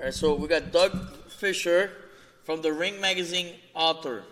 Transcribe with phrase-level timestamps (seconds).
[0.00, 1.92] All right, so we got Doug Fischer
[2.44, 4.22] from the Ring Magazine author.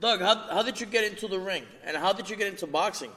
[0.00, 1.62] Doug, how, how did you get into the ring?
[1.84, 3.12] And how did you get into boxing?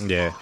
[0.00, 0.32] Yeah.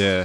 [0.00, 0.24] Yeah.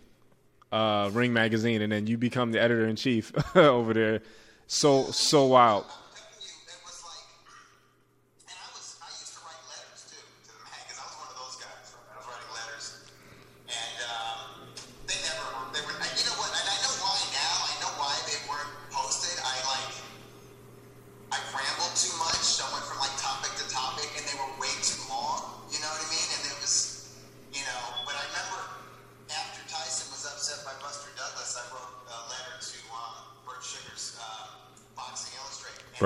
[0.71, 4.21] uh, Ring Magazine, and then you become the editor in chief over there.
[4.67, 5.85] So so wild.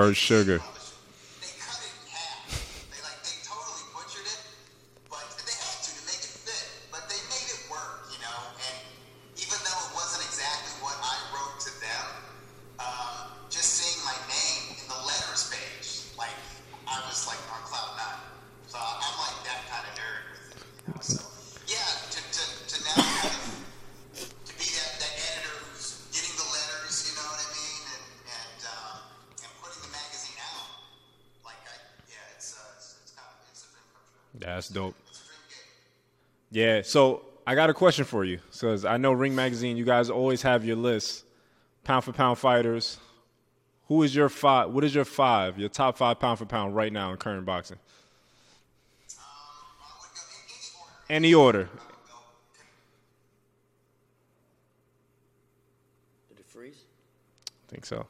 [0.05, 0.61] or sugar.
[34.45, 34.95] That's dope.
[36.51, 36.83] Yeah.
[36.83, 38.39] So I got a question for you.
[38.51, 41.25] because I know Ring Magazine, you guys always have your list,
[41.83, 42.99] pound for pound fighters.
[43.87, 44.69] Who is your five?
[44.69, 45.57] What is your five?
[45.57, 47.77] Your top five pound for pound right now in current boxing?
[51.09, 51.59] Any order.
[51.59, 51.69] Any order.
[56.29, 56.83] Did it freeze?
[57.47, 58.05] I think so.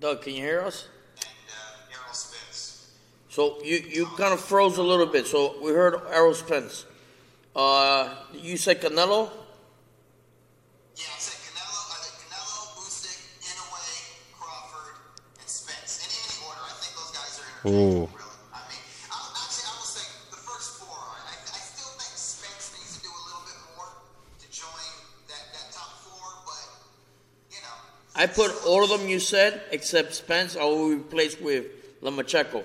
[0.00, 0.88] Doug, can you hear us?
[3.28, 5.26] So you, you kind of froze a little bit.
[5.26, 6.86] So we heard Errol Spence.
[7.54, 9.30] Uh, you said Canelo?
[10.96, 11.78] Yeah, I said Canelo.
[11.90, 14.96] I Canelo, Usyk, Inoue, Crawford,
[15.40, 16.00] and Spence.
[16.02, 18.02] In any order, I think those guys are in.
[18.02, 18.08] Ooh.
[28.20, 30.56] I put all of them you said except Spence.
[30.56, 31.66] I will replace with
[32.02, 32.64] Lomachenko.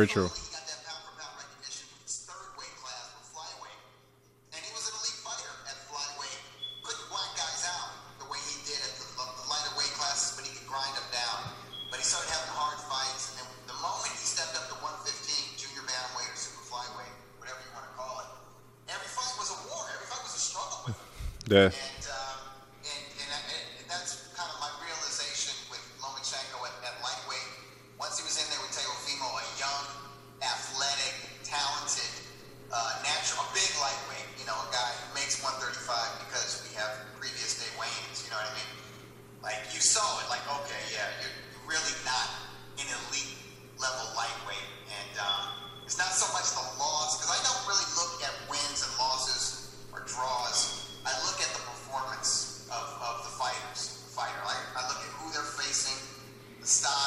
[0.00, 0.49] very true.
[39.42, 41.32] Like you saw it, like okay, yeah, you're
[41.64, 42.28] really not
[42.76, 43.40] an elite
[43.80, 48.20] level lightweight, and um, it's not so much the loss because I don't really look
[48.20, 50.92] at wins and losses or draws.
[51.08, 54.44] I look at the performance of, of the fighters, the fighter.
[54.44, 55.96] Like I look at who they're facing,
[56.60, 56.99] the style.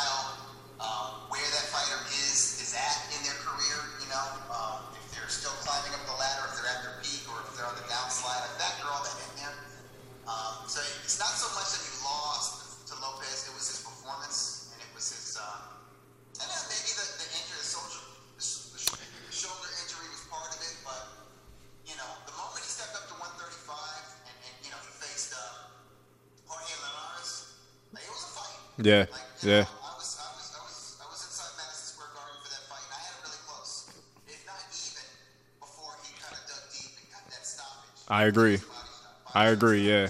[28.78, 29.00] Yeah.
[29.00, 29.10] Like,
[29.42, 29.62] yeah.
[29.62, 32.64] Know, I was, I was, I was, I was inside Madison Square Garden for that
[32.70, 33.90] fight, and I had it really close,
[34.28, 35.06] if not even,
[35.62, 38.02] before he kind of dug deep and got that stoppage.
[38.10, 38.60] I agree.
[39.34, 39.88] I agree.
[39.88, 40.10] Yeah.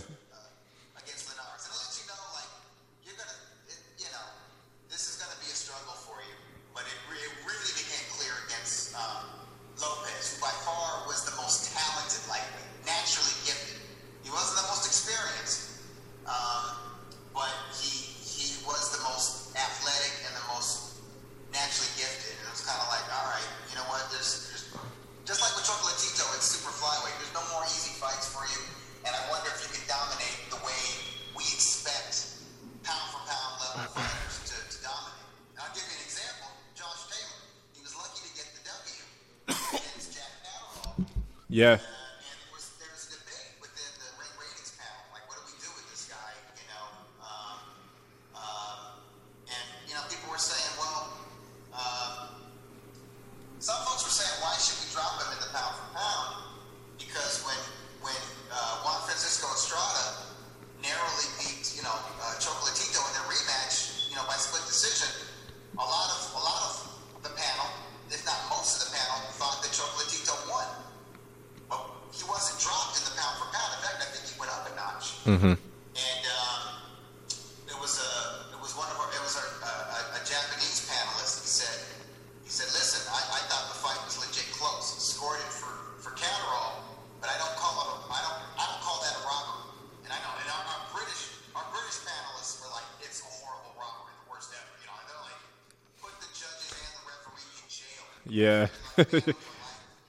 [98.27, 98.67] Yeah.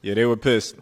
[0.02, 0.76] yeah, they were pissed.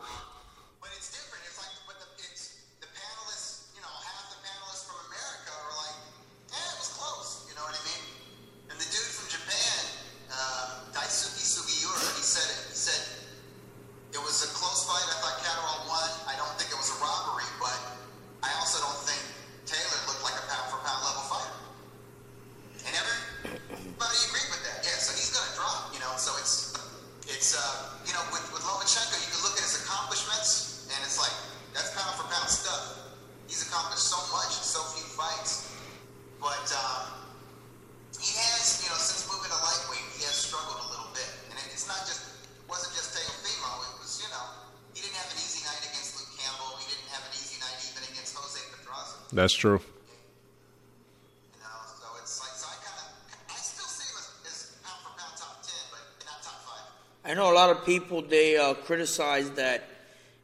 [58.12, 59.85] people they uh, criticized that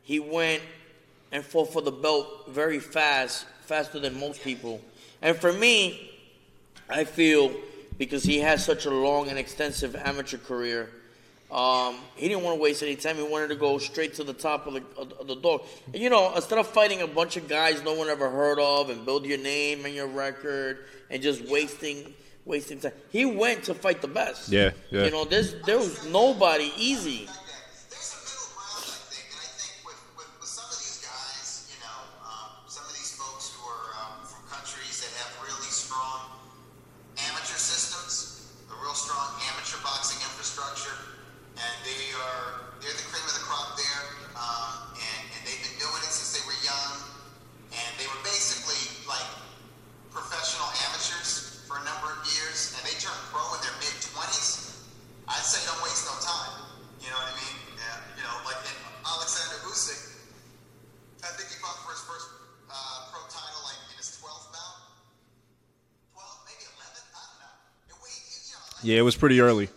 [0.02, 0.62] he went
[1.32, 4.80] and fought for the belt very fast, faster than most people.
[5.20, 6.10] And for me,
[6.88, 7.52] I feel
[7.98, 10.88] because he has such a long and extensive amateur career,
[11.50, 13.16] um, he didn't want to waste any time.
[13.16, 15.60] He wanted to go straight to the top of the, of the door.
[15.92, 19.04] You know, instead of fighting a bunch of guys no one ever heard of and
[19.04, 22.14] build your name and your record and just wasting
[22.46, 24.48] wasting time, he went to fight the best.
[24.48, 25.04] Yeah, yeah.
[25.04, 27.28] You know, there's there was nobody easy.
[68.88, 69.68] Yeah, it was pretty early.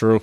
[0.00, 0.22] True.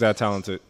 [0.00, 0.60] that talented.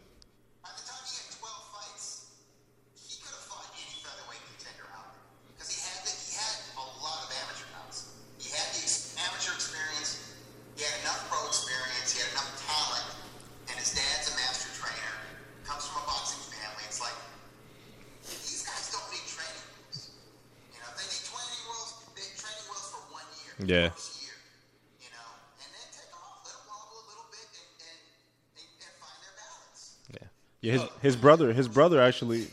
[31.21, 32.47] brother, his brother actually,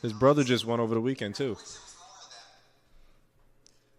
[0.00, 1.56] his brother just won over the weekend too.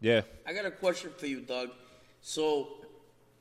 [0.01, 0.21] Yeah.
[0.45, 1.69] I got a question for you, Doug.
[2.21, 2.69] So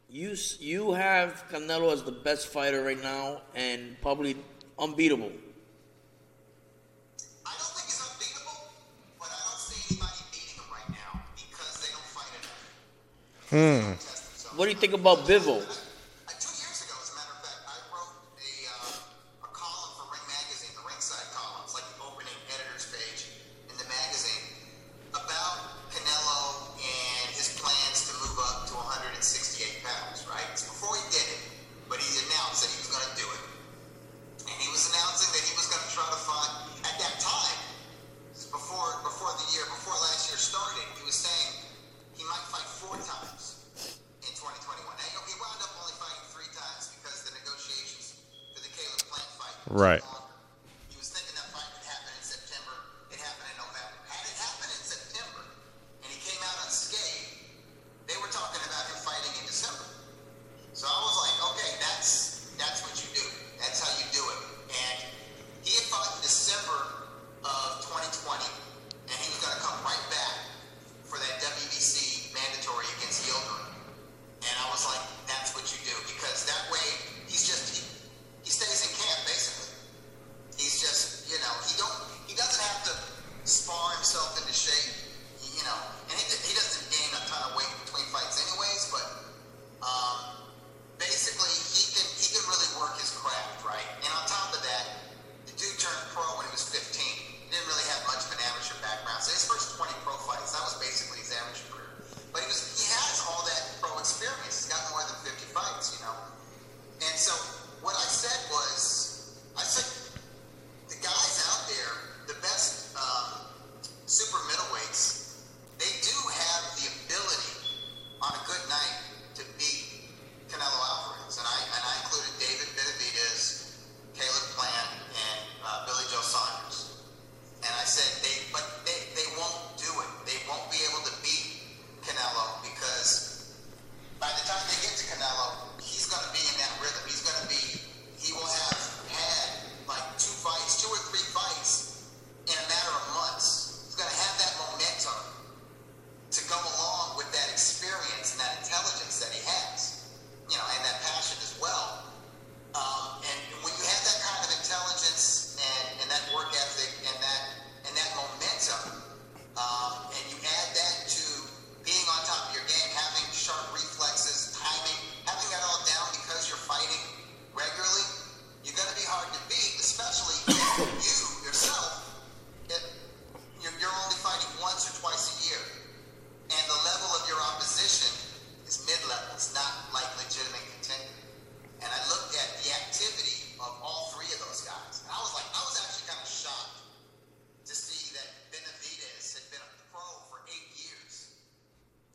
[0.08, 4.36] you you have Canelo as the best fighter right now and probably
[4.78, 5.32] unbeatable.
[13.50, 13.92] Hmm.
[14.56, 15.60] What do you think about Bivol?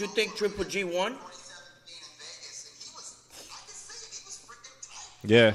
[0.00, 1.14] you think Triple G won?
[5.22, 5.54] Yeah.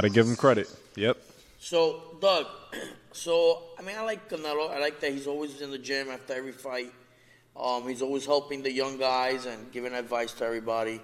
[0.00, 0.74] Got to give him credit.
[0.96, 1.18] Yep.
[1.58, 2.46] So, Doug,
[3.12, 4.70] so I mean, I like Canelo.
[4.70, 6.90] I like that he's always in the gym after every fight.
[7.54, 11.02] Um, he's always helping the young guys and giving advice to everybody.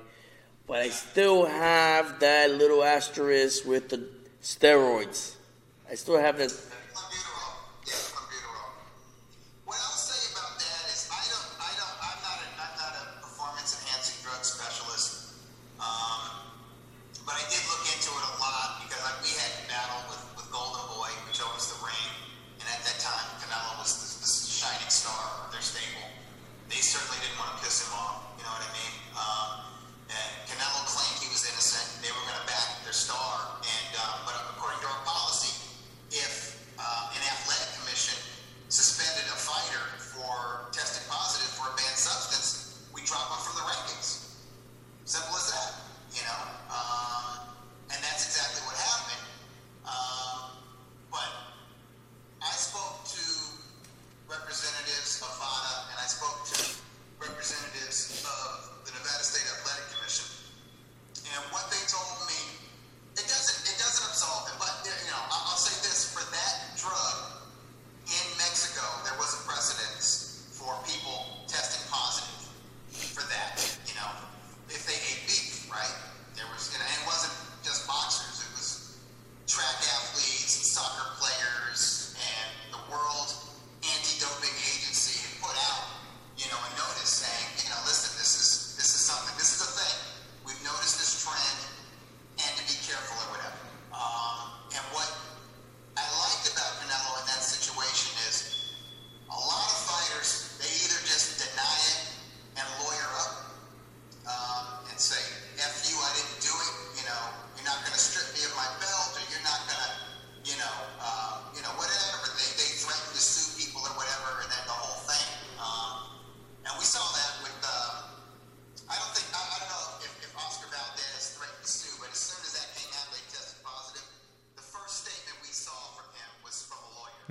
[0.67, 4.09] But I still have that little asterisk with the
[4.43, 5.35] steroids.
[5.91, 6.51] I still have that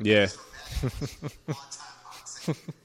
[0.06, 0.28] Yeah.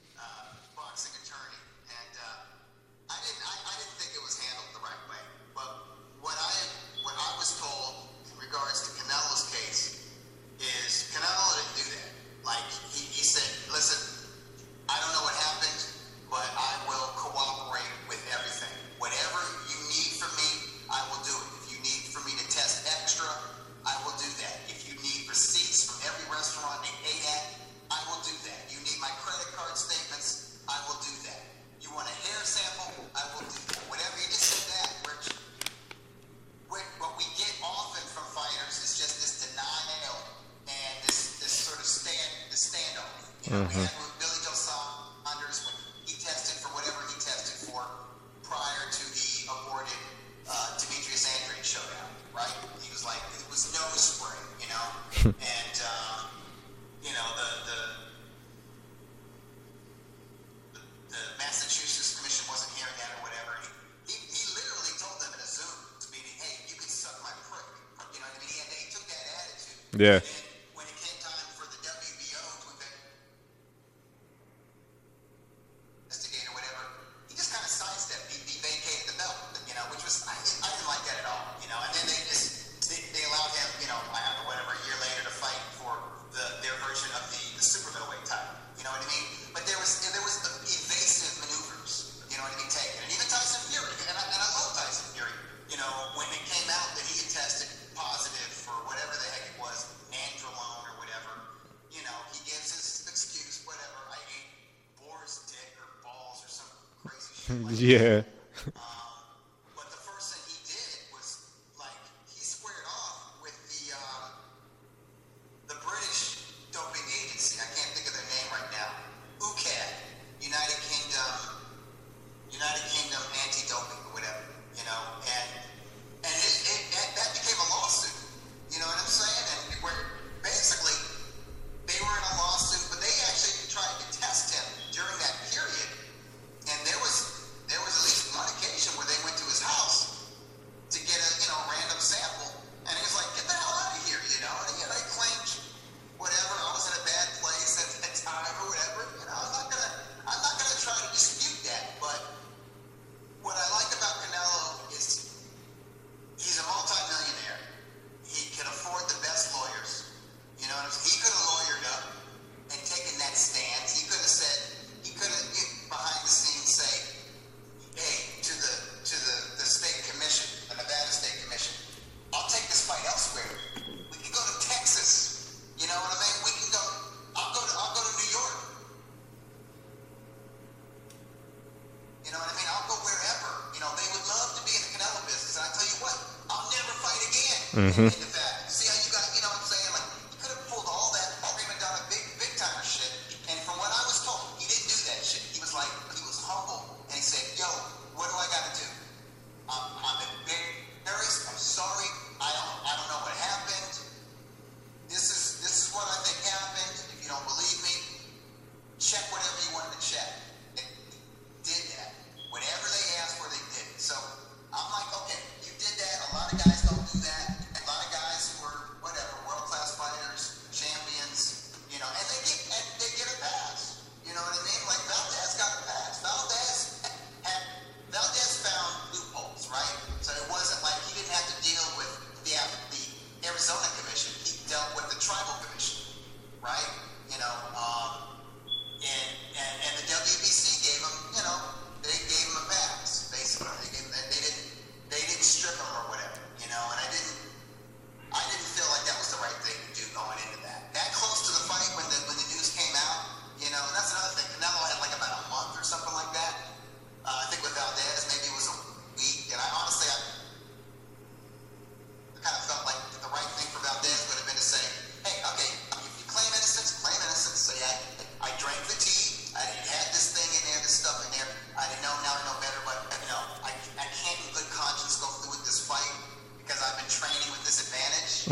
[69.97, 70.21] Yeah.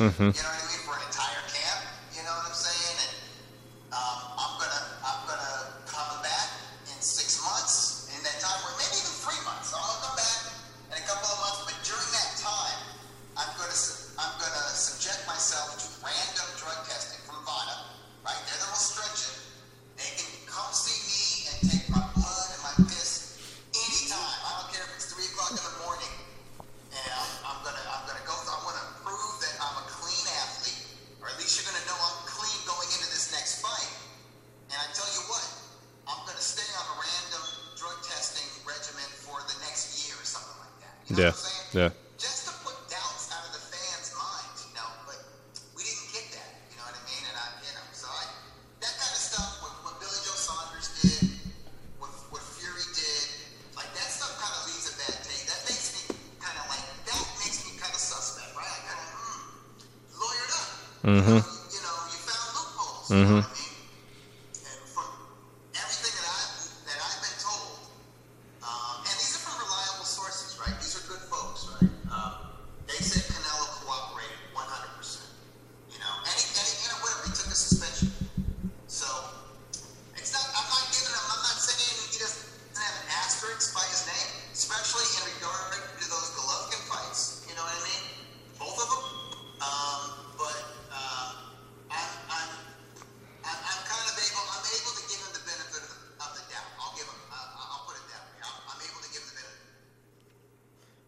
[0.09, 0.23] Mm-hmm.
[0.23, 0.58] You know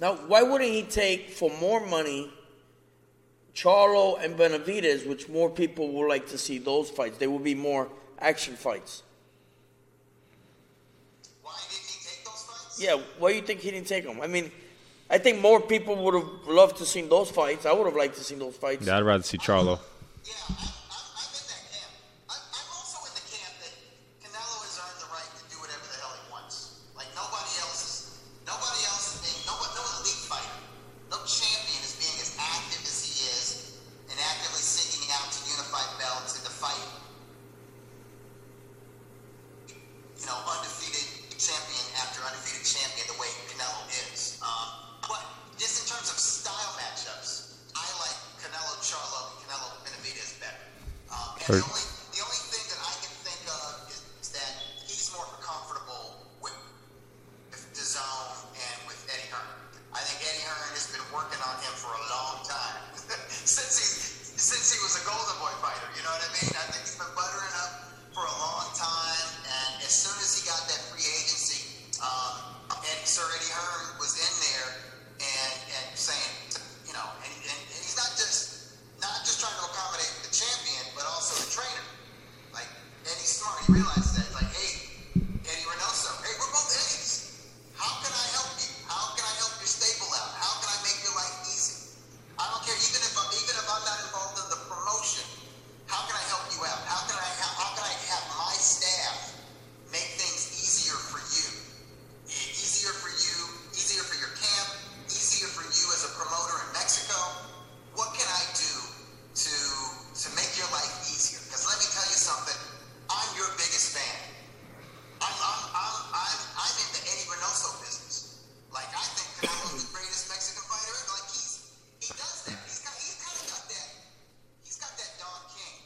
[0.00, 2.30] Now, why wouldn't he take for more money
[3.54, 7.18] Charlo and Benavides, which more people would like to see those fights?
[7.18, 7.88] They would be more
[8.20, 9.02] action fights.
[11.42, 12.80] Why did he take those fights?
[12.80, 14.20] Yeah, why do you think he didn't take them?
[14.20, 14.52] I mean,
[15.10, 17.66] I think more people would have loved to see those fights.
[17.66, 18.86] I would have liked to see those fights.
[18.86, 19.80] Yeah, I'd rather see Charlo.
[20.24, 20.67] Yeah.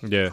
[0.03, 0.32] Yeah.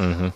[0.00, 0.32] is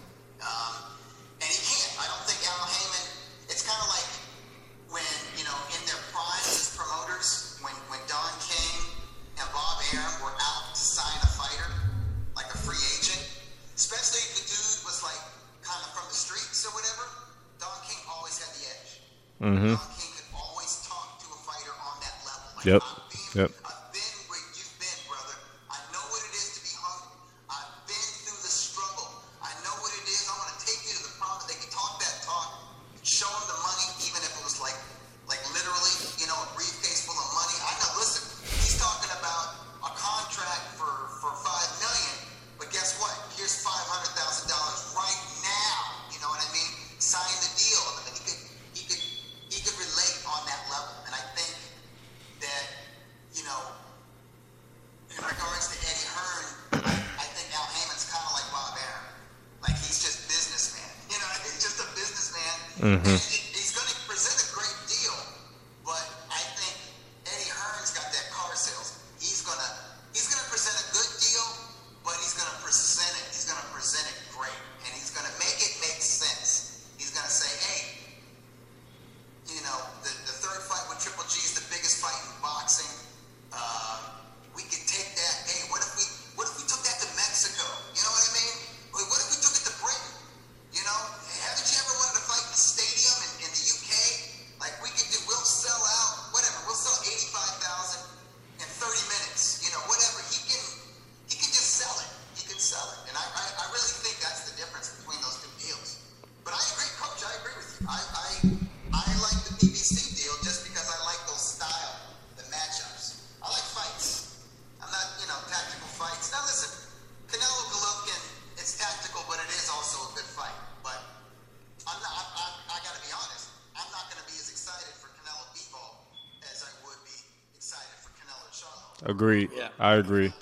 [129.23, 129.49] Agree.
[129.57, 129.69] Yeah.
[129.79, 130.33] I agree.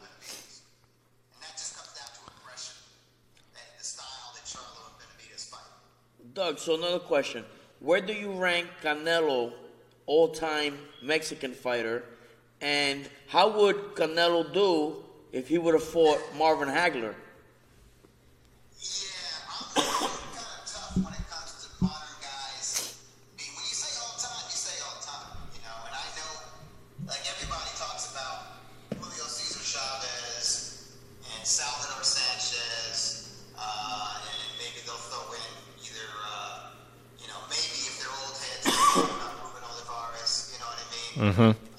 [6.33, 7.45] Doug, so another question.
[7.81, 9.53] Where do you rank Canelo,
[10.07, 12.05] all time Mexican fighter?
[12.63, 17.15] And how would Canelo do if he would have fought Marvin Hagler?
[18.79, 19.10] Yeah.
[41.41, 41.70] mm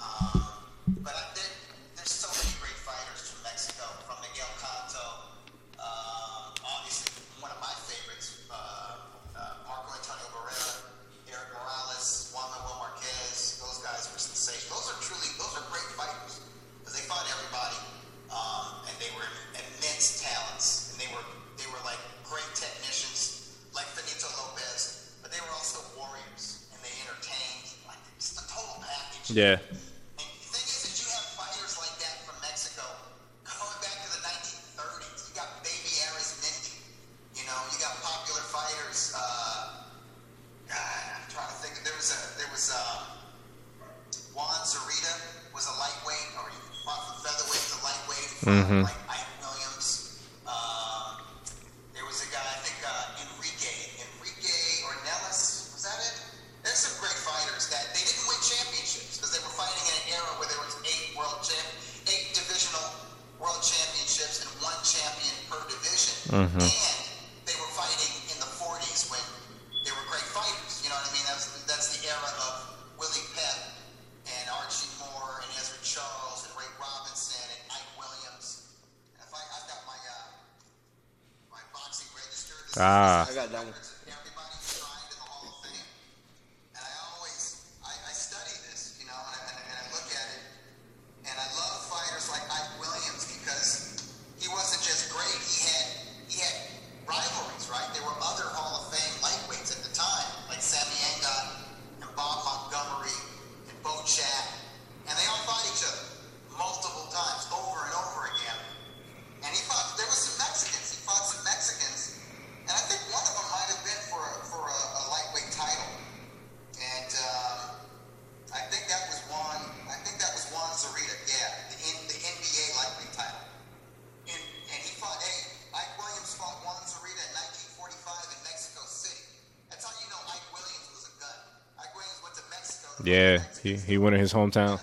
[133.03, 134.79] Yeah, he, he went in his hometown.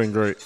[0.00, 0.39] more great.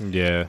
[0.00, 0.48] Yeah.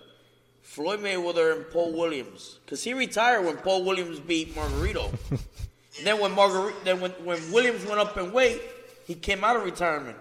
[0.71, 5.11] Floyd Mayweather and Paul Williams, because he retired when Paul Williams beat Margarito.
[6.05, 8.61] then when Margarito, then when, when Williams went up in weight,
[9.05, 10.15] he came out of retirement.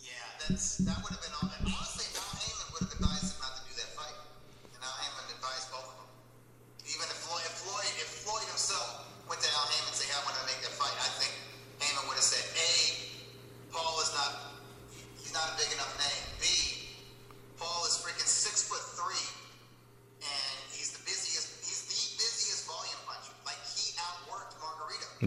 [0.00, 0.10] Yeah,
[0.46, 1.01] that's that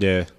[0.05, 0.34] Yeah.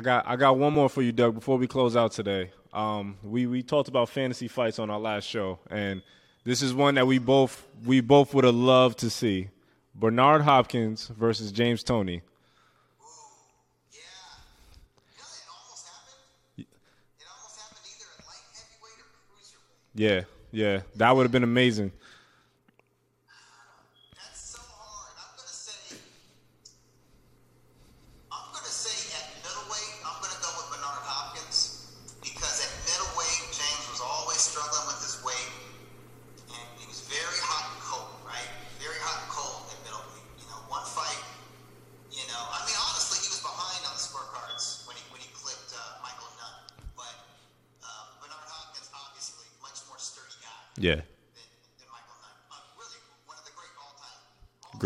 [0.00, 2.52] I got I got one more for you, Doug, before we close out today.
[2.72, 6.00] Um, we we talked about fantasy fights on our last show, and
[6.42, 9.50] this is one that we both we both would have loved to see:
[9.94, 12.22] Bernard Hopkins versus James Toney.
[16.56, 16.64] Yeah.
[19.94, 21.92] Yeah, yeah, that would have been amazing.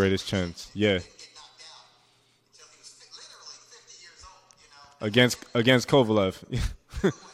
[0.05, 0.71] greatest chance.
[0.75, 0.99] Yeah.
[5.01, 6.35] Against against Kovalev.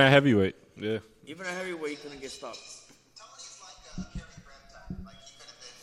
[0.00, 0.98] Even at heavyweight, yeah.
[1.26, 2.56] Even at heavyweight, he couldn't get stopped.
[3.20, 4.96] Toney's like uh, Graham type.
[5.04, 5.76] Like he could have been,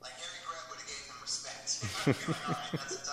[0.00, 0.14] like
[0.46, 1.82] Graham would have gave him respect.
[2.70, 3.09] That's a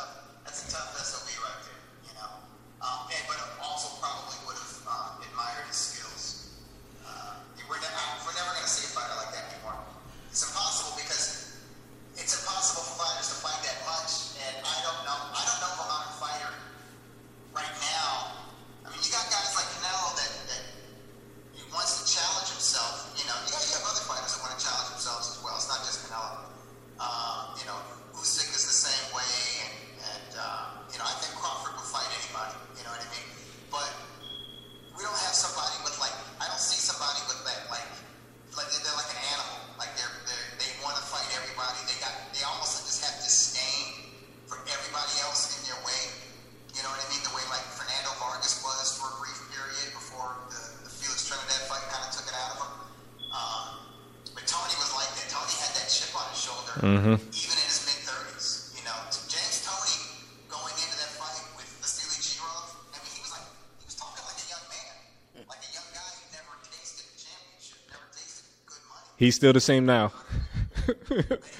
[56.82, 58.75] shoulder, even in his mid thirties.
[58.78, 58.97] You know,
[59.28, 59.97] James Toney
[60.49, 62.69] going into that fight with Vassiliy Jirov.
[62.93, 63.47] I mean, he was like
[63.82, 67.15] he was talking like a young man, like a young guy who never tasted a
[67.17, 69.09] championship, never tasted good money.
[69.17, 70.11] He's still the same now.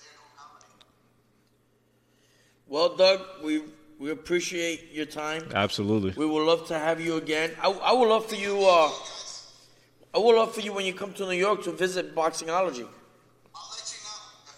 [0.00, 0.76] there to accommodate.
[2.66, 3.62] Well, Doug, we
[3.98, 5.48] we appreciate your time.
[5.54, 6.12] Absolutely.
[6.16, 7.52] We would love to have you again.
[7.62, 8.58] I, I would love for you.
[8.60, 8.90] Uh,
[10.14, 12.86] I would love for you when you come to New York to visit Boxingology.
[13.54, 14.56] I'll let you know if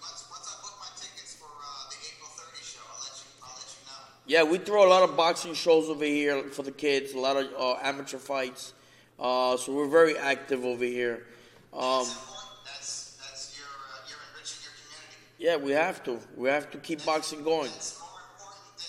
[0.00, 2.78] once, once I book my tickets for uh, the April 30 show.
[2.88, 4.46] I'll let you I'll let you know.
[4.46, 7.14] Yeah, we throw a lot of boxing shows over here for the kids.
[7.14, 8.74] A lot of uh, amateur fights.
[9.20, 11.26] Uh, so we're very active over here.
[11.74, 12.16] Um, That's.
[12.64, 15.16] That's that's your uh, you're enriching your community.
[15.38, 16.18] yeah, we have to.
[16.36, 17.70] We have to keep boxing going.
[17.70, 18.86] That's more important than,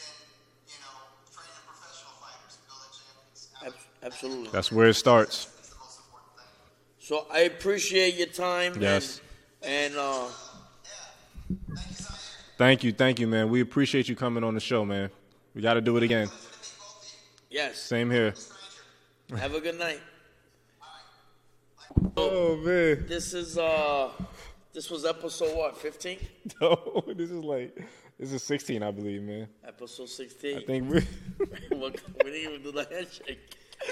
[0.00, 0.14] than
[0.68, 0.96] you know
[1.34, 3.76] training professional fighters, building champions.
[4.02, 4.50] Ab- absolutely.
[4.52, 5.44] That's where it starts.
[5.44, 6.46] That's the most important thing.
[6.98, 8.80] So I appreciate your time.
[8.80, 9.20] Yes.
[9.62, 10.28] And, and uh,
[10.84, 11.76] Yeah.
[12.56, 13.50] Thank you, Thank you, man.
[13.50, 15.10] We appreciate you coming on the show, man.
[15.54, 16.28] We got to do it again.
[16.28, 17.14] Pleasure to meet both of
[17.50, 17.56] you.
[17.58, 17.78] yes.
[17.80, 18.34] Same here.
[19.38, 20.00] Have a good night.
[22.16, 24.10] Oh man, This is uh,
[24.72, 25.76] this was episode what?
[25.76, 26.18] 15?
[26.60, 27.76] no, this is like
[28.18, 29.48] this is 16, I believe, man.
[29.66, 30.58] Episode 16.
[30.58, 31.00] I think we.
[32.24, 33.40] We didn't even do the handshake.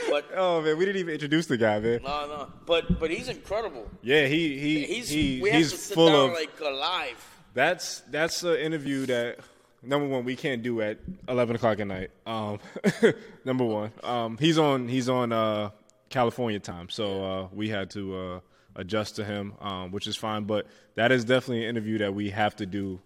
[0.09, 2.01] But oh man, we didn't even introduce the guy, man.
[2.03, 2.53] no, no.
[2.67, 3.91] But but he's incredible.
[4.03, 6.35] Yeah, he he He's he we have he's to sit full down of.
[6.35, 7.41] like uh, live.
[7.55, 9.41] That's that's an interview that
[9.83, 12.11] number one we can't do at eleven o'clock at night.
[12.27, 12.59] Um,
[13.45, 15.71] number one, um, he's on he's on uh,
[16.11, 18.41] California time, so uh, we had to uh,
[18.77, 20.45] adjust to him, um, which is fine.
[20.45, 23.01] But that is definitely an interview that we have to do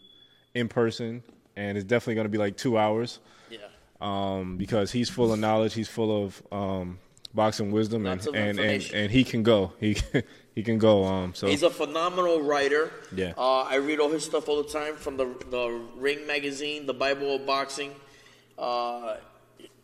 [0.54, 1.22] in person,
[1.56, 3.20] and it's definitely going to be like two hours
[3.50, 3.58] Yeah.
[4.00, 5.74] um, because he's full of knowledge.
[5.74, 6.98] He's full of um,
[7.34, 9.72] boxing wisdom, and and, and and he can go.
[9.80, 9.96] He
[10.56, 11.04] he can go.
[11.04, 12.90] Um, so He's a phenomenal writer.
[13.14, 13.34] Yeah.
[13.36, 16.94] Uh, I read all his stuff all the time from the the Ring magazine, the
[16.94, 17.94] Bible of Boxing.
[18.58, 19.18] Uh,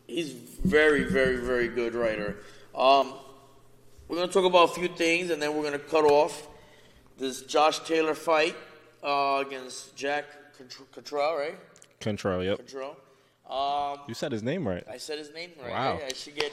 [0.07, 2.37] he's very, very, very good writer.
[2.75, 3.13] Um,
[4.07, 6.47] we're gonna talk about a few things, and then we're gonna cut off
[7.19, 8.55] this Josh Taylor fight
[9.03, 10.25] uh, against Jack
[10.93, 11.55] Catterall, right?
[11.99, 12.43] control.
[12.43, 12.97] Yep, Catterall.
[13.47, 14.83] Um, you said his name right.
[14.89, 15.69] I said his name right.
[15.69, 15.93] Wow.
[15.93, 16.05] right?
[16.09, 16.51] I should get.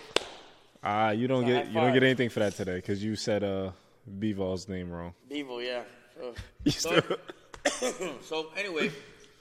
[0.85, 3.71] Ah, you don't get you don't get anything for that today because you said uh
[4.09, 5.15] Bivol's name wrong.
[5.29, 5.83] Bevo, yeah.
[6.69, 7.01] So,
[7.65, 8.91] so, so anyway,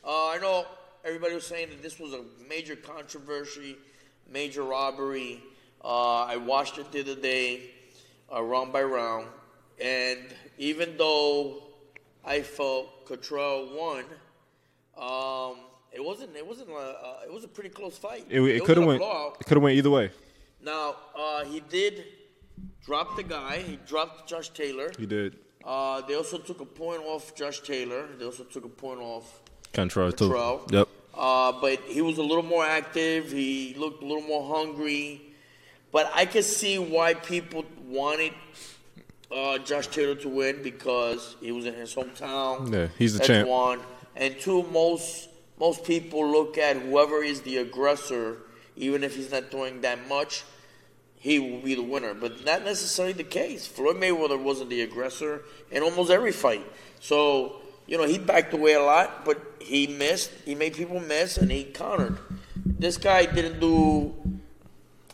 [0.05, 0.66] uh, I know
[1.03, 3.76] everybody was saying that this was a major controversy,
[4.32, 5.43] major robbery.
[5.84, 7.72] Uh, I watched it the other day,
[8.34, 9.28] uh, round by round,
[9.82, 10.20] and
[10.57, 11.64] even though
[12.24, 14.05] I felt Catterall won,
[14.97, 15.57] um,
[15.91, 16.36] it wasn't.
[16.36, 16.70] It wasn't.
[16.70, 18.26] A, uh, it was a pretty close fight.
[18.30, 18.99] It, it wasn't could have went.
[18.99, 19.38] blowout.
[19.41, 20.12] It could have went either way.
[20.62, 22.05] Now uh, he did
[22.89, 23.57] drop the guy.
[23.59, 24.91] He dropped Josh Taylor.
[24.97, 25.35] He did.
[25.63, 28.07] Uh, they also took a point off Josh Taylor.
[28.17, 29.41] They also took a point off
[29.73, 30.33] Catterall too.
[30.71, 30.87] Yep.
[31.13, 33.31] Uh, but he was a little more active.
[33.31, 35.21] He looked a little more hungry.
[35.91, 38.33] But I could see why people wanted
[39.31, 42.73] uh, Josh Taylor to win because he was in his hometown.
[42.73, 43.49] Yeah, he's the That's champ.
[43.49, 43.81] One.
[44.15, 45.29] And two, most
[45.59, 48.38] most people look at whoever is the aggressor,
[48.76, 50.43] even if he's not doing that much,
[51.19, 52.13] he will be the winner.
[52.13, 53.67] But not necessarily the case.
[53.67, 56.65] Floyd Mayweather wasn't the aggressor in almost every fight.
[56.99, 60.29] So you know, he backed away a lot, but he missed.
[60.45, 62.19] He made people miss, and he countered.
[62.55, 64.13] This guy didn't do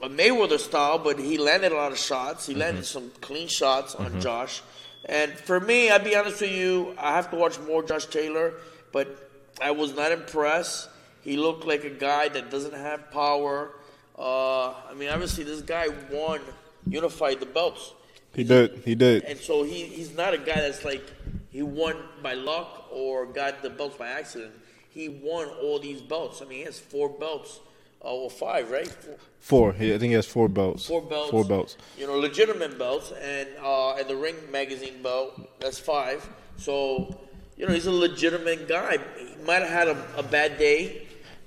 [0.03, 2.45] a Mayweather style, but he landed a lot of shots.
[2.45, 2.99] He landed mm-hmm.
[2.99, 4.19] some clean shots on mm-hmm.
[4.19, 4.61] Josh.
[5.05, 8.55] And for me, I'll be honest with you, I have to watch more Josh Taylor,
[8.91, 9.29] but
[9.61, 10.89] I was not impressed.
[11.21, 13.71] He looked like a guy that doesn't have power.
[14.17, 16.41] Uh, I mean, obviously, this guy won,
[16.87, 17.93] unified the belts.
[18.33, 18.81] He did.
[18.85, 19.23] He did.
[19.23, 21.03] And so he, he's not a guy that's like
[21.49, 24.53] he won by luck or got the belts by accident.
[24.89, 26.41] He won all these belts.
[26.41, 27.59] I mean, he has four belts,
[28.03, 28.87] uh, or five, right?
[28.87, 29.73] Four, Four.
[29.73, 30.87] He, I think he has four belts.
[30.87, 31.31] four belts.
[31.31, 31.77] Four belts.
[31.97, 35.39] You know, legitimate belts, and uh, and the Ring Magazine belt.
[35.59, 36.27] That's five.
[36.57, 37.19] So
[37.57, 38.97] you know, he's a legitimate guy.
[39.17, 41.04] He might have had a, a bad day.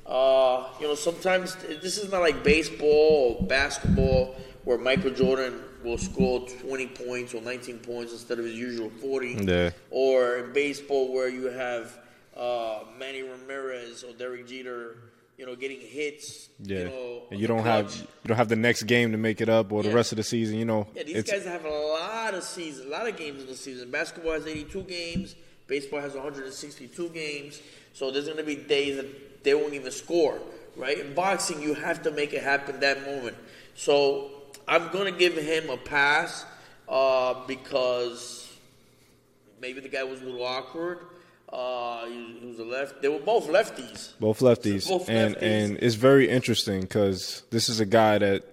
[0.08, 5.98] Uh, you know, sometimes this is not like baseball or basketball where Michael Jordan will
[5.98, 9.38] score 20 points or 19 points instead of his usual 40.
[9.42, 9.70] Yeah.
[9.90, 11.98] Or in baseball where you have
[12.36, 14.96] uh, Manny Ramirez or Derek Jeter,
[15.36, 16.48] you know, getting hits.
[16.60, 16.78] Yeah.
[16.78, 19.48] You know, and you don't have you don't have the next game to make it
[19.48, 20.58] up or the rest of the season.
[20.58, 23.48] You know, Yeah, these guys have a lot of seasons, a lot of games in
[23.48, 23.90] the season.
[23.90, 25.34] Basketball has 82 games.
[25.66, 27.60] Baseball has 162 games.
[27.92, 30.38] So there's going to be days that they won't even score,
[30.76, 30.98] right?
[30.98, 33.36] In boxing, you have to make it happen that moment.
[33.74, 34.30] So
[34.66, 36.44] I'm going to give him a pass
[36.88, 38.50] uh, because
[39.60, 40.98] maybe the guy was a little awkward.
[41.50, 43.00] Uh, he, he was a left.
[43.00, 44.12] They were both lefties.
[44.20, 45.42] both lefties, Both and lefties.
[45.42, 48.44] and it's very interesting because this is a guy that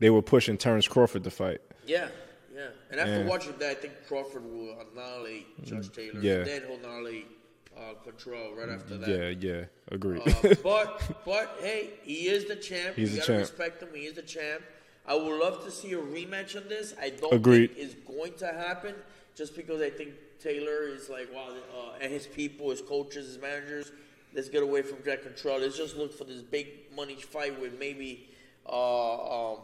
[0.00, 1.60] they were pushing Terrence Crawford to fight.
[1.86, 2.08] Yeah,
[2.52, 2.68] yeah.
[2.90, 3.26] And after Yeah.
[3.28, 6.14] watching that, I think Crawford will annihilate Josh Taylor.
[6.20, 6.32] Mm, yeah.
[6.38, 7.26] And then he'll annihilate
[7.76, 9.08] uh, Catterall right after that.
[9.08, 10.22] Yeah, yeah, agreed.
[10.26, 12.96] Uh, but but hey, he is the champ.
[12.96, 13.40] He's you gotta champ.
[13.40, 13.88] respect him.
[13.94, 14.62] He is the champ.
[15.06, 16.94] I would love to see a rematch on this.
[17.00, 17.74] I don't Agreed.
[17.74, 18.94] think it's going to happen
[19.34, 23.38] just because I think Taylor is like wow, uh, and his people, his coaches, his
[23.38, 23.92] managers.
[24.34, 25.60] Let's get away from Jack Catterall.
[25.60, 28.30] Let's just look for this big money fight with maybe
[28.66, 29.58] uh, um,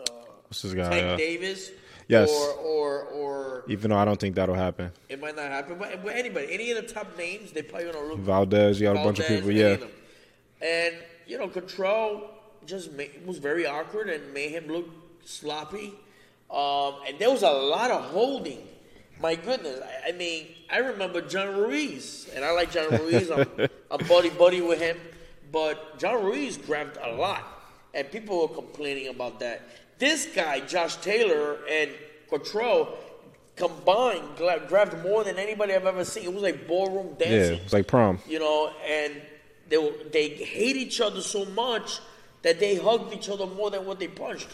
[0.00, 0.12] uh,
[0.46, 0.88] What's this guy?
[0.88, 1.70] Tank uh, Davis.
[2.12, 2.30] Yes.
[2.30, 4.92] Or or or even though I don't think that'll happen.
[5.08, 5.78] it might not happen.
[5.78, 8.18] But, but anybody, any of the top names, they probably gonna look.
[8.18, 9.50] Valdez, you got a bunch of people.
[9.50, 9.90] Yeah, of.
[10.60, 10.94] And
[11.26, 12.30] you know, Catterall
[12.66, 14.88] just ma- was very awkward and made him look
[15.24, 15.94] sloppy.
[16.50, 18.68] Um, and there was a lot of holding.
[19.20, 23.30] My goodness, I, I mean, I remember John Ruiz, and I like John Ruiz.
[23.30, 23.46] I'm,
[23.90, 24.98] I'm buddy buddy with him,
[25.52, 27.44] but John Ruiz grabbed a lot,
[27.94, 29.62] and people were complaining about that.
[30.02, 31.88] This guy, Josh Taylor and
[32.28, 32.88] Catterall
[33.54, 36.24] combined gra- grabbed more than anybody I've ever seen.
[36.24, 38.18] It was like ballroom yeah, dancing it's like prom.
[38.26, 39.22] you know, and
[39.68, 42.00] they were, they hate each other so much
[42.42, 44.48] that they hugged each other more than what they punched.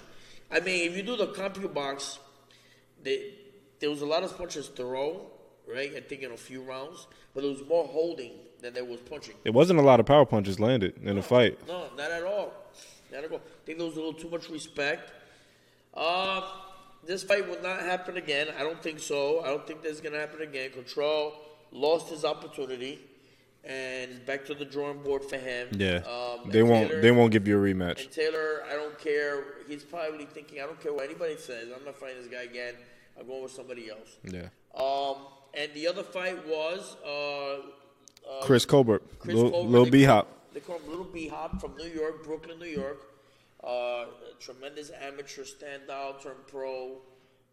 [0.50, 2.18] I mean, if you do the CompuBox,
[3.02, 3.32] they,
[3.80, 5.30] there was a lot of punches throw,
[5.66, 5.94] right?
[5.96, 9.36] I think in a few rounds, but there was more holding than there was punching.
[9.46, 11.58] It wasn't a lot of power punches landed in the fight.
[11.66, 12.52] No, not at all.
[13.10, 13.38] Not at all.
[13.38, 15.12] I think there was a little too much respect.
[15.98, 16.42] Uh,
[17.04, 18.48] this fight will not happen again.
[18.56, 19.42] I don't think so.
[19.42, 20.70] I don't think this is going to happen again.
[20.70, 21.32] Catterall
[21.72, 23.00] lost his opportunity,
[23.64, 25.68] and back to the drawing board for him.
[25.72, 26.88] Yeah, Um, they won't.
[26.88, 28.02] Taylor- they won't give you a rematch.
[28.02, 29.42] And Taylor, I don't care.
[29.66, 31.68] He's probably thinking, I don't care what anybody says.
[31.76, 32.74] I'm not fighting this guy again.
[33.18, 34.16] I'm going with somebody else.
[34.22, 35.16] Yeah, Um,
[35.54, 37.54] and the other fight was uh,
[38.30, 40.28] uh, Chris Colbert, Chris Lil, Colbert, Lil they B Hop.
[40.54, 43.02] They call him Little B Hop from New York, Brooklyn, New York.
[43.62, 44.06] Uh,
[44.38, 46.98] tremendous amateur standout, turned pro,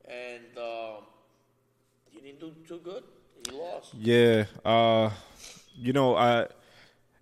[0.07, 1.01] and uh,
[2.09, 3.03] he didn't do too good.
[3.45, 3.93] He lost.
[3.95, 5.09] Yeah, uh,
[5.75, 6.47] you know, I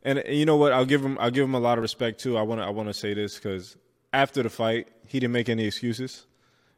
[0.03, 0.73] and, and you know what?
[0.73, 1.17] I'll give him.
[1.19, 2.37] I'll give him a lot of respect too.
[2.37, 2.65] I want to.
[2.65, 3.77] I want to say this because
[4.11, 6.25] after the fight, he didn't make any excuses.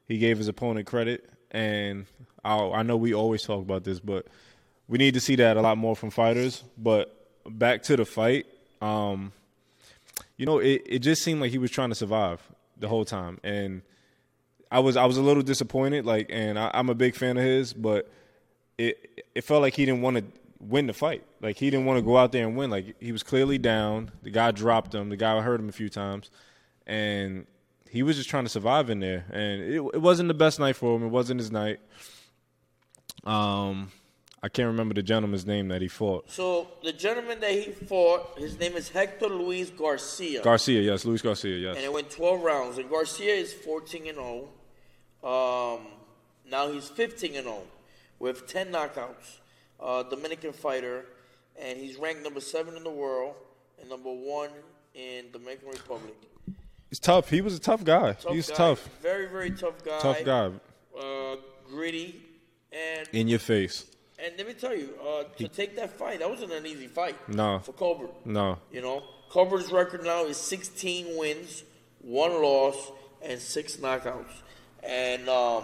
[0.08, 2.06] He gave his opponent credit, and
[2.44, 4.28] i I know we always talk about this, but
[4.88, 6.64] we need to see that a lot more from fighters.
[6.78, 7.12] But
[7.48, 8.46] back to the fight,
[8.82, 9.34] um,
[10.38, 12.42] you know, it, it just seemed like he was trying to survive
[12.78, 13.82] the whole time, and
[14.72, 16.06] I was I was a little disappointed.
[16.06, 18.12] Like, and I, I'm a big fan of his, but
[18.78, 20.24] it it felt like he didn't want to
[20.60, 21.24] win the fight.
[21.42, 22.70] Like he didn't want to go out there and win.
[22.70, 24.12] Like he was clearly down.
[24.24, 25.10] The guy dropped him.
[25.10, 26.30] The guy hurt him a few times,
[26.86, 27.48] and
[27.90, 29.26] he was just trying to survive in there.
[29.32, 31.04] And it it wasn't the best night for him.
[31.04, 31.80] It wasn't his night.
[33.24, 33.92] Um,
[34.46, 36.30] I can't remember the gentleman's name that he fought.
[36.30, 40.44] So the gentleman that he fought, his name is Hector Luis Garcia.
[40.44, 41.76] Garcia, yes, Luis Garcia, yes.
[41.76, 42.78] and it went 12 rounds.
[42.78, 44.48] And Garcia is 14 and 0.
[45.24, 45.88] Um,
[46.48, 47.64] now he's 15 and 0
[48.20, 49.40] with 10 knockouts.
[49.80, 51.06] Uh, Dominican fighter,
[51.60, 53.34] and he's ranked number seven in the world
[53.82, 54.52] and number one
[54.94, 56.14] in Dominican Republic.
[56.92, 57.32] He's tough.
[57.32, 58.14] He was a tough guy.
[58.14, 58.88] Tough He's guy, tough.
[59.02, 60.00] Very, very tough guy.
[60.02, 60.52] Tough guy.
[60.96, 62.22] Uh, gritty,
[62.72, 63.86] and In your face.
[64.24, 67.16] And let me tell you, uh, to take that fight, that wasn't an easy fight.
[67.28, 67.60] No.
[67.60, 68.12] For Colbert.
[68.26, 68.58] No.
[68.72, 71.64] You know, Colbert's record now is 16 wins,
[72.02, 74.32] one loss, and six knockouts.
[74.84, 75.64] And um,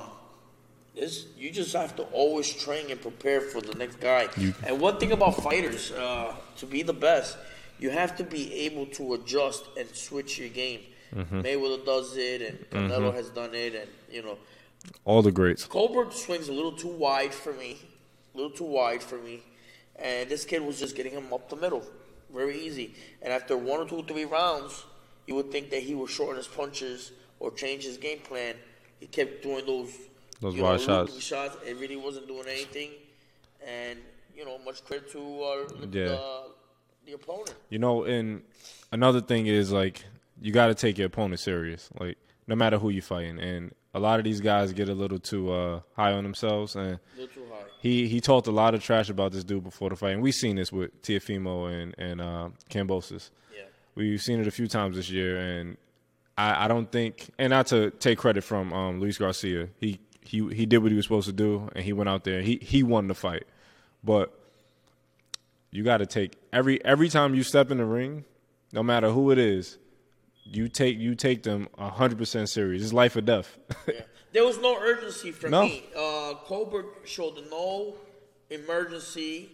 [0.95, 4.27] this, you just have to always train and prepare for the next guy.
[4.65, 7.37] and one thing about fighters, uh, to be the best,
[7.79, 10.81] you have to be able to adjust and switch your game.
[11.13, 14.37] Mayweather does it, and Canelo has done it, and you know,
[15.05, 15.65] All the greats.
[15.65, 17.77] Colbert swings a little too wide for me,
[18.33, 19.41] a little too wide for me,
[19.95, 21.83] and this kid was just getting him up the middle,
[22.33, 22.95] very easy.
[23.21, 24.83] And after one or two, three rounds,
[25.27, 28.55] you would think that he would shorten his punches or change his game plan.
[28.99, 29.91] He kept doing those
[30.39, 31.19] Those wide know, shots.
[31.21, 31.57] shots.
[31.65, 32.91] It really wasn't doing anything,
[33.67, 33.99] and
[34.35, 36.05] you know, much credit to uh, the, Yeah.
[36.05, 36.43] the,
[37.07, 37.53] the opponent.
[37.69, 38.43] You know, and
[38.91, 40.05] another thing is like
[40.41, 41.89] you got to take your opponent serious.
[41.99, 42.17] Like
[42.47, 45.51] no matter who you're fighting, and a lot of these guys get a little too
[45.51, 47.63] uh, high on themselves, and A little too high.
[47.81, 50.35] he he talked a lot of trash about this dude before the fight, and we've
[50.35, 53.29] seen this with Teofimo and and uh, Kambosos.
[53.55, 53.63] Yeah.
[53.95, 55.77] We've seen it a few times this year, and
[56.37, 60.47] I, I don't think, and not to take credit from um, Luis Garcia, he he
[60.53, 62.83] he did what he was supposed to do, and he went out there, he he
[62.83, 63.43] won the fight,
[64.03, 64.33] but
[65.71, 68.23] you got to take every every time you step in the ring,
[68.71, 69.77] no matter who it is,
[70.43, 72.83] you take you take them hundred percent serious.
[72.83, 73.57] It's life or death.
[73.87, 74.01] Yeah.
[74.33, 75.63] There was no urgency for No.
[75.63, 75.83] me.
[75.95, 77.95] Uh, Colbert showed no
[78.49, 79.49] emergency.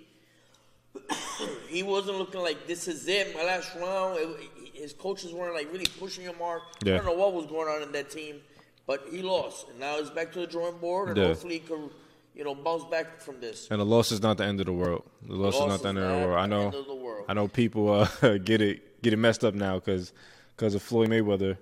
[1.68, 4.18] he wasn't looking like this is it, my last round.
[4.20, 4.38] It-
[4.78, 6.62] his coaches weren't like really pushing him hard.
[6.84, 8.42] I don't know what was going on in that team,
[8.86, 11.26] but he lost, and now he's back to the drawing board, and Yeah.
[11.30, 11.90] hopefully he could,
[12.36, 13.68] you know, bounce back from this.
[13.72, 15.02] and the loss is not the end of the world.
[15.24, 16.38] The loss, is not the end of the world.
[16.40, 16.66] I know.
[16.68, 17.26] end of the world.
[17.28, 20.14] I know people uh, get it get it messed up now because
[20.62, 21.58] of Floyd Mayweather.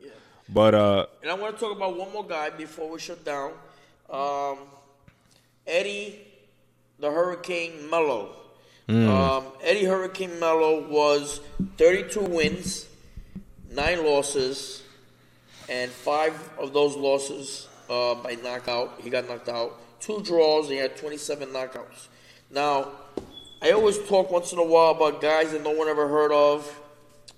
[0.47, 3.51] But uh, And I want to talk about one more guy before we shut down.
[4.09, 4.59] Um,
[5.67, 6.19] Eddie,
[6.99, 8.35] the Hurricane Melo.
[8.87, 11.41] Um, Eddie Hurricane Melo was
[11.77, 12.85] 32 wins,
[13.71, 14.83] nine losses,
[15.67, 19.01] and five of those losses uh, by knockout.
[19.01, 19.79] He got knocked out.
[19.99, 20.69] Two draws.
[20.69, 22.07] He had 27 knockouts.
[22.51, 22.91] Now,
[23.59, 26.79] I always talk once in a while about guys that no one ever heard of,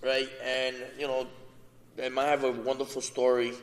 [0.03, 0.27] right?
[0.43, 1.27] And you know,
[1.97, 3.53] they might have a wonderful story.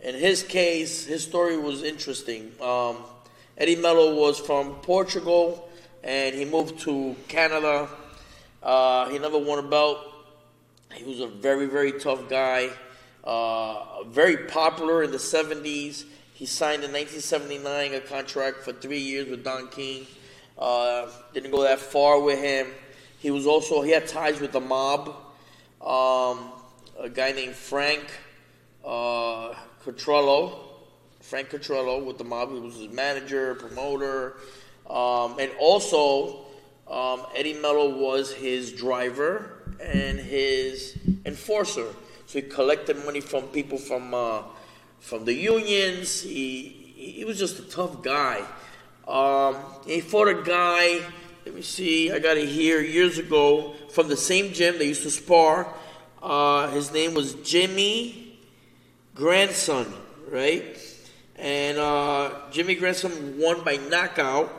[0.00, 2.52] In his case, his story was interesting.
[2.62, 2.98] Um,
[3.58, 5.68] Eddie Melo was from Portugal,
[6.04, 7.88] and he moved to Canada.
[8.62, 9.98] Uh, he never won a belt.
[10.94, 12.70] He was a very, very tough guy.
[13.24, 16.04] Uh, very popular in the 70s.
[16.34, 20.06] He signed in 1979 a contract for three years with Don King.
[20.56, 22.68] Uh, didn't go that far with him.
[23.18, 25.08] He was also he had ties with the mob.
[25.80, 26.52] Um,
[26.98, 28.04] a guy named Frank
[28.84, 29.54] uh,
[29.84, 30.58] Cotroni.
[31.20, 32.52] Frank Cotroni with the mob.
[32.52, 34.36] He was his manager, promoter,
[34.88, 36.46] um, and also
[36.88, 41.86] um, Eddie Melo was his driver and his enforcer.
[42.26, 44.42] So he collected money from people from uh,
[45.00, 46.22] from the unions.
[46.22, 48.42] He he was just a tough guy.
[49.06, 49.56] Um,
[49.86, 51.00] he fought a guy.
[51.44, 52.10] Let me see.
[52.10, 54.78] I got it here years ago from the same gym.
[54.78, 55.72] They used to spar.
[56.26, 58.40] Uh, his name was Jimmy
[59.14, 59.86] Grandson,
[60.28, 60.76] right?
[61.36, 64.52] And uh, Jimmy Grandson won by knockout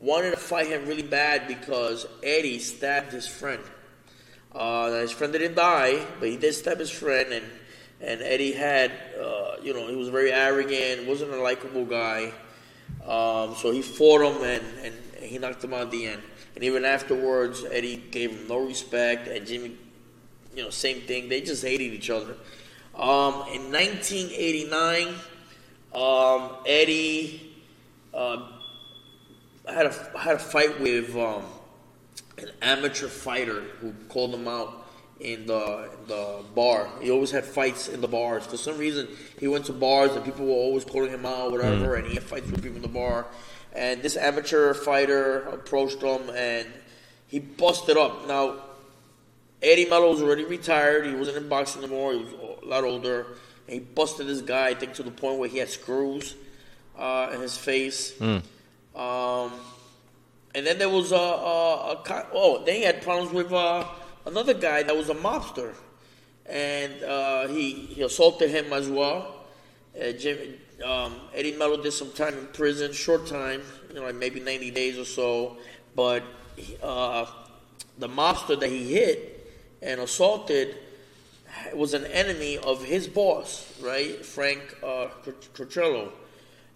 [0.00, 3.60] wanted to fight him really bad because Eddie stabbed his friend.
[4.54, 7.44] Uh, his friend didn't die, but he did stab his friend, and
[8.00, 12.32] and Eddie had, uh, you know, he was very arrogant, wasn't a likable guy.
[13.06, 16.22] Um, so he fought him, and, and he knocked him out at the end.
[16.54, 19.76] And even afterwards, Eddie gave him no respect, and Jimmy,
[20.54, 21.28] you know, same thing.
[21.28, 22.34] They just hated each other.
[22.94, 25.08] Um, in 1989,
[25.94, 27.54] um, Eddie
[28.14, 28.48] uh,
[29.68, 31.42] had a had a fight with um,
[32.38, 34.85] an amateur fighter who called him out
[35.20, 36.88] in the in the bar.
[37.00, 38.46] He always had fights in the bars.
[38.46, 41.96] For some reason, he went to bars and people were always calling him out, whatever.
[41.96, 43.26] And he had fights with people in the bar.
[43.72, 46.66] And this amateur fighter approached him and
[47.28, 48.26] he busted up.
[48.26, 48.56] Now,
[49.62, 51.06] Eddie Melo was already retired.
[51.06, 52.12] He wasn't in boxing anymore.
[52.12, 52.32] He was
[52.62, 53.26] a lot older.
[53.66, 56.34] And he busted this guy, I think, to the point where he had screws
[56.96, 58.20] uh, in his face.
[58.94, 59.52] Um,
[60.54, 63.84] and then there was a, a, a oh, then he had problems with uh,
[64.26, 65.72] another guy that was a mobster,
[66.46, 69.46] and uh, he he assaulted him as well.
[69.98, 70.38] Uh, Jim,
[70.84, 74.70] um, Eddie Melo did some time in prison, short time, you know, like maybe ninety
[74.70, 75.56] days or so.
[75.94, 76.22] But
[76.82, 77.26] uh,
[77.98, 79.50] the mobster that he hit
[79.80, 80.76] and assaulted
[81.74, 85.08] was an enemy of his boss, right, Frank uh.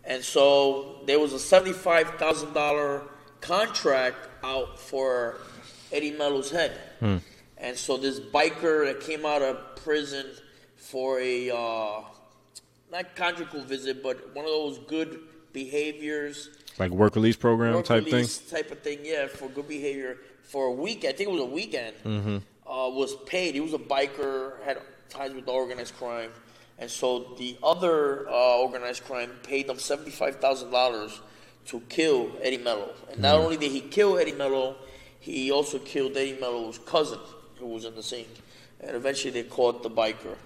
[0.04, 3.02] And so there was a seventy-five thousand dollar
[3.42, 5.36] contract out for
[5.92, 6.72] Eddie Melo's head.
[7.60, 10.26] And so this biker that came out of prison
[10.76, 12.00] for a uh,
[12.90, 15.20] not conjugal visit, but one of those good
[15.52, 18.26] behaviors, Like work release program work type thing.
[18.50, 19.00] type of thing.
[19.02, 21.04] Yeah, for good behavior for a week.
[21.04, 21.94] I think it was a weekend.
[22.04, 22.36] Mm-hmm.
[22.66, 23.54] Uh, was paid.
[23.54, 24.78] He was a biker, had
[25.08, 26.30] ties with organized crime,
[26.78, 31.20] and so the other uh, organized crime paid them seventy five thousand dollars
[31.66, 32.90] to kill Eddie Melo.
[33.10, 33.44] And not Mm.
[33.44, 34.76] only did he kill Eddie Melo,
[35.18, 37.18] he also killed Eddie Melo's cousin,
[37.60, 38.26] who was in the scene.
[38.80, 40.36] And eventually they caught the biker.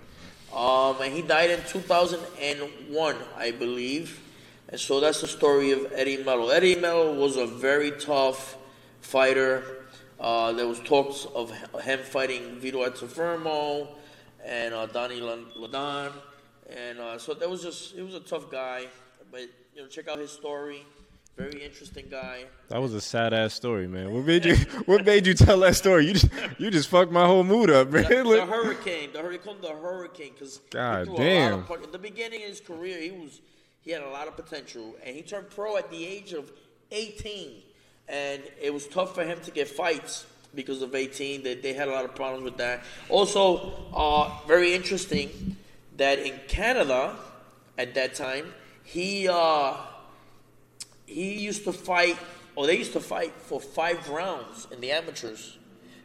[0.54, 4.20] Um, and he died in 2001, I believe.
[4.68, 6.48] And so that's the story of Eddie Melo.
[6.48, 8.56] Eddie Melo was a very tough
[9.00, 9.86] fighter.
[10.18, 11.50] Uh, there was talks of
[11.82, 13.88] him fighting Vito Antuofermo
[14.44, 16.12] and uh, Donny Lalonde.
[16.70, 18.86] And uh, so that was just, he was a tough guy.
[19.30, 19.42] But,
[19.74, 20.84] you know, check out his story.
[21.36, 22.44] Very interesting guy.
[22.68, 24.12] That was a sad ass story, man.
[24.12, 24.54] What made you
[24.86, 26.06] What made you tell that story?
[26.06, 26.28] You just
[26.58, 28.04] you just fucked my whole mood up, man.
[28.04, 31.64] The, the hurricane, the hurricane, the hurricane, because God damn.
[31.68, 33.40] of, in the beginning of his career, he was
[33.80, 36.52] he had a lot of potential, and he turned pro at the age of
[36.92, 37.50] 18,
[38.08, 41.42] and it was tough for him to get fights because of 18.
[41.42, 42.84] They, they had a lot of problems with that.
[43.08, 45.56] Also, uh, very interesting
[45.96, 47.16] that in Canada
[47.76, 48.54] at that time,
[48.84, 49.74] he uh,
[51.06, 52.18] he used to fight,
[52.56, 55.58] or they used to fight for five rounds in the amateurs,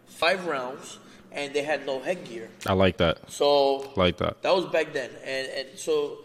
[0.07, 0.99] five rounds,
[1.31, 2.49] and they had no headgear.
[2.65, 3.29] I like that.
[3.31, 4.41] So Like that.
[4.41, 6.19] that was back then, and and so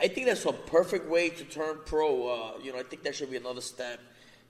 [0.00, 2.28] I think that's a perfect way to turn pro.
[2.28, 3.98] Uh, you know, I think that should be another step.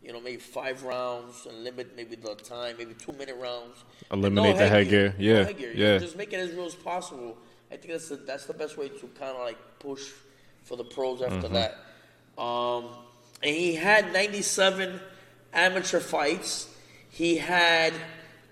[0.03, 3.83] You know, maybe five rounds and limit maybe the time, maybe two minute rounds.
[4.13, 5.09] Eliminate the headgear.
[5.09, 5.73] No Yeah, headgear.
[5.73, 5.99] You know, yeah.
[5.99, 7.37] just make it as real as possible.
[7.73, 10.05] I think that's the, that's the best way to kind of like push
[10.63, 11.55] for the pros after Mm-hmm.
[11.55, 11.73] that.
[12.41, 12.91] Um,
[13.43, 15.01] and he had 97
[15.53, 16.75] amateur fights.
[17.11, 17.93] He had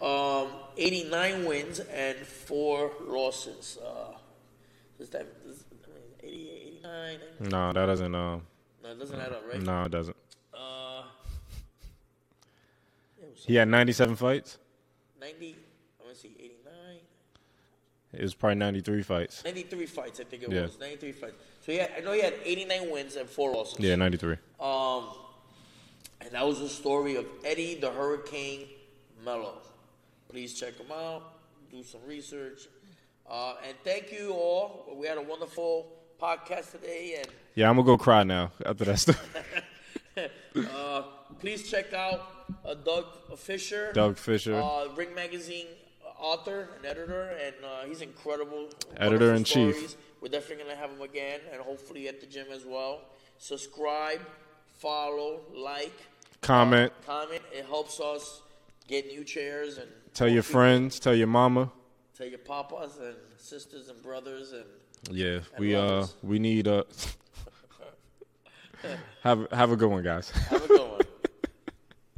[0.00, 3.78] um, 89 wins and four losses.
[3.84, 4.16] Uh,
[4.98, 5.64] is that is,
[6.22, 7.18] I mean, 88, 89?
[7.50, 8.14] No, that doesn't.
[8.14, 8.42] Um,
[8.82, 9.62] No, it doesn't add up, right?
[9.62, 10.16] no, it doesn't.
[10.52, 11.02] Uh,
[13.20, 14.58] it He had 97 fights.
[15.20, 15.56] 90.
[16.00, 16.98] I want to see 89.
[18.12, 19.42] It was probably 93 fights.
[19.44, 20.62] 93 fights, I think it Yeah.
[20.62, 20.78] was.
[20.78, 21.34] 93 fights.
[21.64, 23.80] So yeah, I know he had 89 wins and four losses.
[23.80, 24.36] Yeah, 93.
[24.60, 25.04] Um,
[26.20, 28.66] and that was the story of Eddie the Hurricane
[29.24, 29.62] Melo.
[30.28, 31.22] Please check him out.
[31.70, 32.68] Do some research.
[33.28, 34.94] Uh, and thank you all.
[34.94, 37.16] We had a wonderful podcast today.
[37.20, 39.26] And Yeah, I'm gonna go cry now after that stuff.
[40.74, 41.02] uh,
[41.40, 43.06] please check out uh, Doug
[43.38, 43.90] Fischer.
[43.94, 44.60] Doug Fischer.
[44.60, 45.66] Uh, Ring Magazine
[46.24, 48.68] author and editor, and uh, he's incredible.
[48.96, 49.96] Editor in chief.
[50.24, 53.02] We're definitely gonna have him again, and hopefully at the gym as well.
[53.36, 54.20] Subscribe,
[54.78, 55.92] follow, like,
[56.40, 56.90] Comment.
[57.04, 57.42] comment.
[57.52, 58.40] It helps us
[58.88, 60.98] get new chairs and Tell your friends.
[60.98, 61.70] Tell your mama.
[62.16, 64.64] tell your papas and sisters and brothers and
[65.10, 66.84] Yeah, And we uh we need uh
[69.24, 70.30] have have a good one, guys.
[70.30, 70.93] have a good one.